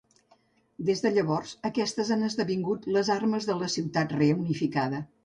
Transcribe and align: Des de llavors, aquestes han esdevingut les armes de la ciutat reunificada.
Des 0.85 1.01
de 1.05 1.11
llavors, 1.17 1.51
aquestes 1.69 2.09
han 2.15 2.29
esdevingut 2.29 2.87
les 2.97 3.13
armes 3.17 3.47
de 3.51 3.59
la 3.61 3.69
ciutat 3.75 4.17
reunificada. 4.23 5.03